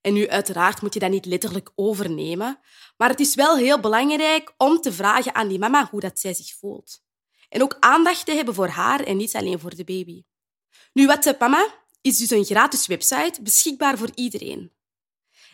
En 0.00 0.12
nu, 0.12 0.28
uiteraard 0.28 0.82
moet 0.82 0.94
je 0.94 1.00
dat 1.00 1.10
niet 1.10 1.26
letterlijk 1.26 1.70
overnemen, 1.74 2.60
maar 2.96 3.08
het 3.08 3.20
is 3.20 3.34
wel 3.34 3.56
heel 3.56 3.80
belangrijk 3.80 4.54
om 4.56 4.80
te 4.80 4.92
vragen 4.92 5.34
aan 5.34 5.48
die 5.48 5.58
mama 5.58 5.88
hoe 5.90 6.00
dat 6.00 6.18
zij 6.18 6.34
zich 6.34 6.54
voelt. 6.58 7.02
En 7.48 7.62
ook 7.62 7.76
aandacht 7.80 8.26
te 8.26 8.32
hebben 8.32 8.54
voor 8.54 8.68
haar 8.68 9.00
en 9.00 9.16
niet 9.16 9.36
alleen 9.36 9.58
voor 9.58 9.74
de 9.74 9.84
baby. 9.84 10.24
Nu, 10.92 11.06
WhatsApp 11.06 11.40
Mama 11.40 11.74
is 12.00 12.18
dus 12.18 12.30
een 12.30 12.44
gratis 12.44 12.86
website 12.86 13.42
beschikbaar 13.42 13.98
voor 13.98 14.10
iedereen. 14.14 14.72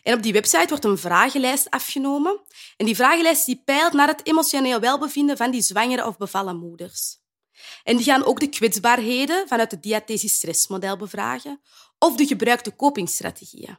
En 0.09 0.15
op 0.15 0.23
die 0.23 0.33
website 0.33 0.69
wordt 0.69 0.85
een 0.85 0.99
vragenlijst 0.99 1.71
afgenomen. 1.71 2.41
En 2.77 2.87
die 2.87 2.97
vragenlijst 2.97 3.47
die 3.47 3.63
peilt 3.65 3.93
naar 3.93 4.09
het 4.09 4.27
emotioneel 4.27 4.81
welbevinden 4.81 5.37
van 5.37 5.51
die 5.51 5.63
zwangere 5.63 6.07
of 6.07 6.17
bevallen 6.17 6.59
moeders. 6.59 7.19
En 7.85 7.97
die 7.97 8.05
gaan 8.05 8.25
ook 8.25 8.41
de 8.41 8.49
kwetsbaarheden 8.49 9.49
vanuit 9.49 9.71
het 9.71 9.83
diathesis-stressmodel 9.83 10.97
bevragen 10.97 11.61
of 11.99 12.17
de 12.17 12.27
gebruikte 12.27 12.77
copingstrategieën. 12.77 13.79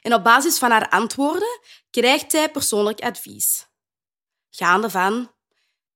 En 0.00 0.14
op 0.14 0.24
basis 0.24 0.58
van 0.58 0.70
haar 0.70 0.88
antwoorden 0.88 1.60
krijgt 1.90 2.30
zij 2.30 2.50
persoonlijk 2.50 3.00
advies. 3.00 3.66
Gaande 4.50 4.90
van 4.90 5.32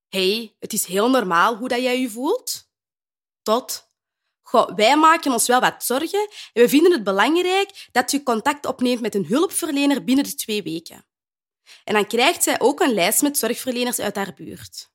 hey, 0.08 0.56
het 0.58 0.72
is 0.72 0.84
heel 0.84 1.10
normaal 1.10 1.56
hoe 1.56 1.68
dat 1.68 1.80
jij 1.80 2.00
je 2.00 2.10
voelt, 2.10 2.70
tot 3.42 3.91
Wij 4.52 4.96
maken 4.96 5.32
ons 5.32 5.46
wel 5.46 5.60
wat 5.60 5.84
zorgen 5.84 6.28
en 6.52 6.62
we 6.62 6.68
vinden 6.68 6.92
het 6.92 7.04
belangrijk 7.04 7.88
dat 7.92 8.10
je 8.10 8.22
contact 8.22 8.66
opneemt 8.66 9.00
met 9.00 9.14
een 9.14 9.26
hulpverlener 9.26 10.04
binnen 10.04 10.24
de 10.24 10.34
twee 10.34 10.62
weken. 10.62 11.06
En 11.84 11.94
dan 11.94 12.06
krijgt 12.06 12.42
zij 12.42 12.60
ook 12.60 12.80
een 12.80 12.94
lijst 12.94 13.22
met 13.22 13.38
zorgverleners 13.38 13.98
uit 13.98 14.16
haar 14.16 14.34
buurt. 14.34 14.90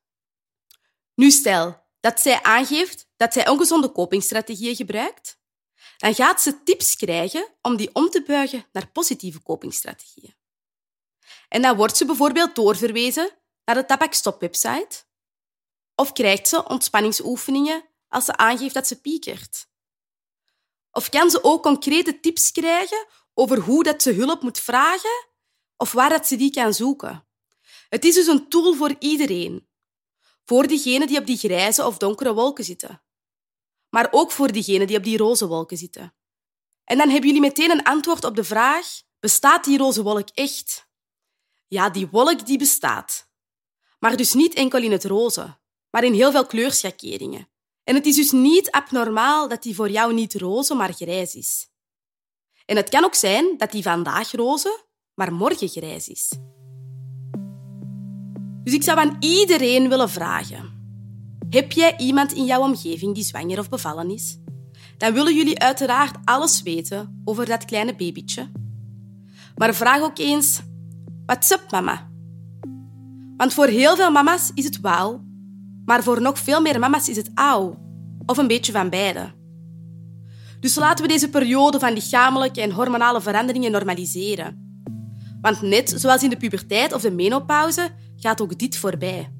Nu 1.14 1.30
stel 1.30 1.86
dat 2.00 2.20
zij 2.20 2.42
aangeeft 2.42 3.08
dat 3.16 3.32
zij 3.32 3.48
ongezonde 3.48 3.92
copingstrategieën 3.92 4.76
gebruikt, 4.76 5.38
dan 5.96 6.14
gaat 6.14 6.42
ze 6.42 6.62
tips 6.62 6.96
krijgen 6.96 7.48
om 7.62 7.76
die 7.76 7.90
om 7.92 8.10
te 8.10 8.22
buigen 8.22 8.66
naar 8.72 8.90
positieve 8.90 9.42
copingstrategieën. 9.42 10.36
En 11.48 11.62
dan 11.62 11.76
wordt 11.76 11.96
ze 11.96 12.04
bijvoorbeeld 12.04 12.54
doorverwezen 12.54 13.30
naar 13.64 13.74
de 13.74 13.84
tabakstop-website 13.86 15.04
of 15.94 16.12
krijgt 16.12 16.48
ze 16.48 16.68
ontspanningsoefeningen 16.68 17.84
als 18.08 18.24
ze 18.24 18.36
aangeeft 18.36 18.74
dat 18.74 18.86
ze 18.86 19.00
piekert? 19.00 19.68
Of 20.90 21.08
kan 21.08 21.30
ze 21.30 21.44
ook 21.44 21.62
concrete 21.62 22.20
tips 22.20 22.52
krijgen 22.52 23.06
over 23.34 23.58
hoe 23.58 23.82
dat 23.82 24.02
ze 24.02 24.12
hulp 24.12 24.42
moet 24.42 24.58
vragen 24.58 25.26
of 25.76 25.92
waar 25.92 26.08
dat 26.08 26.26
ze 26.26 26.36
die 26.36 26.50
kan 26.50 26.74
zoeken? 26.74 27.26
Het 27.88 28.04
is 28.04 28.14
dus 28.14 28.26
een 28.26 28.48
tool 28.48 28.74
voor 28.74 28.96
iedereen. 28.98 29.68
Voor 30.44 30.66
diegenen 30.66 31.06
die 31.06 31.18
op 31.18 31.26
die 31.26 31.36
grijze 31.36 31.86
of 31.86 31.96
donkere 31.96 32.34
wolken 32.34 32.64
zitten. 32.64 33.02
Maar 33.88 34.08
ook 34.10 34.30
voor 34.30 34.52
diegenen 34.52 34.86
die 34.86 34.96
op 34.96 35.04
die 35.04 35.16
roze 35.16 35.46
wolken 35.46 35.76
zitten. 35.76 36.14
En 36.84 36.98
dan 36.98 37.08
hebben 37.08 37.26
jullie 37.26 37.40
meteen 37.40 37.70
een 37.70 37.82
antwoord 37.82 38.24
op 38.24 38.36
de 38.36 38.44
vraag: 38.44 38.86
bestaat 39.20 39.64
die 39.64 39.78
roze 39.78 40.02
wolk 40.02 40.28
echt? 40.28 40.88
Ja, 41.66 41.90
die 41.90 42.08
wolk 42.08 42.46
die 42.46 42.58
bestaat. 42.58 43.28
Maar 43.98 44.16
dus 44.16 44.32
niet 44.32 44.54
enkel 44.54 44.82
in 44.82 44.92
het 44.92 45.04
roze, 45.04 45.58
maar 45.90 46.04
in 46.04 46.12
heel 46.12 46.30
veel 46.30 46.46
kleurschakeringen. 46.46 47.48
En 47.88 47.94
het 47.94 48.06
is 48.06 48.16
dus 48.16 48.30
niet 48.30 48.70
abnormaal 48.70 49.48
dat 49.48 49.62
die 49.62 49.74
voor 49.74 49.90
jou 49.90 50.14
niet 50.14 50.34
roze, 50.34 50.74
maar 50.74 50.92
grijs 50.92 51.34
is. 51.34 51.68
En 52.66 52.76
het 52.76 52.88
kan 52.88 53.04
ook 53.04 53.14
zijn 53.14 53.54
dat 53.56 53.72
die 53.72 53.82
vandaag 53.82 54.32
roze, 54.32 54.84
maar 55.14 55.32
morgen 55.32 55.68
grijs 55.68 56.08
is. 56.08 56.32
Dus 58.62 58.74
ik 58.74 58.82
zou 58.82 58.98
aan 58.98 59.16
iedereen 59.20 59.88
willen 59.88 60.10
vragen: 60.10 60.72
heb 61.50 61.72
jij 61.72 61.96
iemand 61.96 62.32
in 62.32 62.44
jouw 62.44 62.62
omgeving 62.62 63.14
die 63.14 63.24
zwanger 63.24 63.58
of 63.58 63.68
bevallen 63.68 64.10
is? 64.10 64.38
Dan 64.96 65.12
willen 65.12 65.34
jullie 65.34 65.58
uiteraard 65.58 66.16
alles 66.24 66.62
weten 66.62 67.22
over 67.24 67.46
dat 67.46 67.64
kleine 67.64 67.96
babytje. 67.96 68.50
Maar 69.56 69.74
vraag 69.74 70.00
ook 70.00 70.18
eens: 70.18 70.60
what's 71.26 71.50
up, 71.50 71.70
mama? 71.70 72.10
Want 73.36 73.54
voor 73.54 73.66
heel 73.66 73.96
veel 73.96 74.10
mama's 74.10 74.50
is 74.54 74.64
het 74.64 74.80
wauw, 74.80 75.27
maar 75.88 76.02
voor 76.02 76.20
nog 76.20 76.38
veel 76.38 76.60
meer 76.60 76.78
mama's 76.78 77.08
is 77.08 77.16
het 77.16 77.30
auw, 77.34 77.78
of 78.26 78.38
een 78.38 78.46
beetje 78.46 78.72
van 78.72 78.90
beide. 78.90 79.32
Dus 80.60 80.74
laten 80.74 81.04
we 81.04 81.10
deze 81.10 81.28
periode 81.28 81.78
van 81.78 81.92
lichamelijke 81.92 82.60
en 82.60 82.70
hormonale 82.70 83.20
veranderingen 83.20 83.70
normaliseren. 83.70 84.82
Want 85.40 85.62
net 85.62 85.94
zoals 85.96 86.22
in 86.22 86.30
de 86.30 86.36
puberteit 86.36 86.92
of 86.92 87.00
de 87.00 87.10
menopauze 87.10 87.90
gaat 88.16 88.40
ook 88.40 88.58
dit 88.58 88.76
voorbij. 88.76 89.32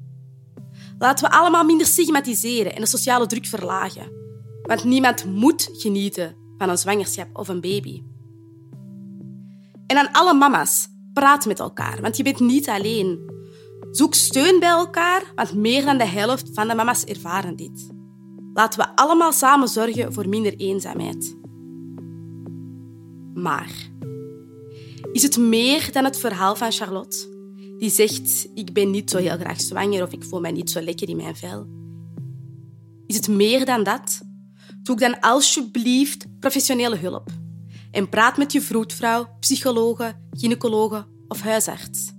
Laten 0.97 1.29
we 1.29 1.35
allemaal 1.35 1.63
minder 1.63 1.87
stigmatiseren 1.87 2.75
en 2.75 2.81
de 2.81 2.87
sociale 2.87 3.25
druk 3.25 3.45
verlagen. 3.45 4.11
Want 4.61 4.83
niemand 4.83 5.25
moet 5.25 5.69
genieten 5.71 6.35
van 6.57 6.69
een 6.69 6.77
zwangerschap 6.77 7.27
of 7.33 7.47
een 7.47 7.61
baby. 7.61 8.03
En 9.87 9.97
aan 9.97 10.11
alle 10.11 10.33
mama's, 10.33 10.87
praat 11.13 11.45
met 11.45 11.59
elkaar, 11.59 12.01
want 12.01 12.17
je 12.17 12.23
bent 12.23 12.39
niet 12.39 12.69
alleen. 12.69 13.37
Zoek 13.91 14.13
steun 14.13 14.59
bij 14.59 14.69
elkaar, 14.69 15.31
want 15.35 15.53
meer 15.53 15.85
dan 15.85 15.97
de 15.97 16.05
helft 16.05 16.49
van 16.53 16.67
de 16.67 16.75
mama's 16.75 17.03
ervaren 17.03 17.55
dit. 17.55 17.89
Laten 18.53 18.79
we 18.79 18.95
allemaal 18.95 19.31
samen 19.31 19.67
zorgen 19.67 20.13
voor 20.13 20.29
minder 20.29 20.55
eenzaamheid. 20.55 21.37
Maar 23.33 23.89
is 25.11 25.23
het 25.23 25.37
meer 25.37 25.91
dan 25.91 26.03
het 26.03 26.17
verhaal 26.17 26.55
van 26.55 26.71
Charlotte? 26.71 27.37
Die 27.77 27.89
zegt, 27.89 28.49
ik 28.53 28.73
ben 28.73 28.91
niet 28.91 29.09
zo 29.09 29.17
heel 29.17 29.37
graag 29.37 29.61
zwanger 29.61 30.03
of 30.03 30.11
ik 30.11 30.23
voel 30.23 30.39
mij 30.39 30.51
niet 30.51 30.71
zo 30.71 30.81
lekker 30.81 31.09
in 31.09 31.17
mijn 31.17 31.35
vel. 31.35 31.67
Is 33.05 33.15
het 33.15 33.27
meer 33.27 33.65
dan 33.65 33.83
dat? 33.83 34.21
Zoek 34.83 34.99
dan 34.99 35.19
alsjeblieft 35.19 36.39
professionele 36.39 36.95
hulp. 36.95 37.29
En 37.91 38.09
praat 38.09 38.37
met 38.37 38.51
je 38.51 38.61
vroedvrouw, 38.61 39.27
psychologe, 39.39 40.15
gynaecologe 40.31 41.07
of 41.27 41.41
huisarts. 41.41 42.17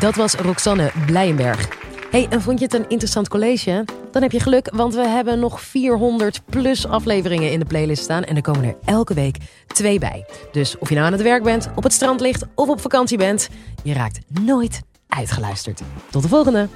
Dat 0.00 0.14
was 0.14 0.34
Roxanne 0.34 0.90
Blijenberg. 1.06 1.68
Hey, 2.10 2.26
en 2.30 2.42
vond 2.42 2.58
je 2.58 2.64
het 2.64 2.74
een 2.74 2.88
interessant 2.88 3.28
college? 3.28 3.84
Dan 4.10 4.22
heb 4.22 4.32
je 4.32 4.40
geluk, 4.40 4.70
want 4.74 4.94
we 4.94 5.06
hebben 5.06 5.38
nog 5.38 5.60
400 5.60 6.40
plus 6.44 6.86
afleveringen 6.86 7.52
in 7.52 7.58
de 7.58 7.64
playlist 7.64 8.02
staan. 8.02 8.24
En 8.24 8.36
er 8.36 8.42
komen 8.42 8.64
er 8.64 8.76
elke 8.84 9.14
week 9.14 9.36
twee 9.66 9.98
bij. 9.98 10.26
Dus 10.52 10.78
of 10.78 10.88
je 10.88 10.94
nou 10.94 11.06
aan 11.06 11.12
het 11.12 11.22
werk 11.22 11.42
bent, 11.42 11.68
op 11.74 11.82
het 11.82 11.92
strand 11.92 12.20
ligt 12.20 12.44
of 12.54 12.68
op 12.68 12.80
vakantie 12.80 13.18
bent, 13.18 13.48
je 13.82 13.92
raakt 13.92 14.18
nooit 14.28 14.80
uitgeluisterd. 15.08 15.82
Tot 16.10 16.22
de 16.22 16.28
volgende! 16.28 16.68